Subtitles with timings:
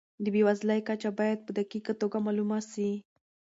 [0.23, 2.89] د بېوزلۍ کچه باید په دقیقه توګه معلومه سي.